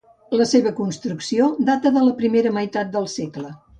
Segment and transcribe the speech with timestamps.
[0.39, 3.53] La seva construcció data de la primera meitat del segle.